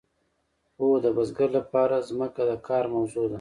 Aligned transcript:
هو 0.77 0.87
د 1.03 1.05
بزګر 1.15 1.49
لپاره 1.59 1.95
ځمکه 2.09 2.41
د 2.49 2.51
کار 2.67 2.83
موضوع 2.95 3.25
ده. 3.27 3.29